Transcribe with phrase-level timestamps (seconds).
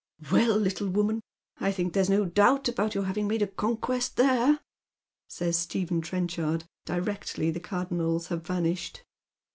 [0.31, 1.21] "Well, little woman,
[1.59, 4.59] I think there's no doubt about your hav ing made a conquest there,"
[5.27, 9.03] says Stephen Trenchard, directly the Cardonnels have vanished.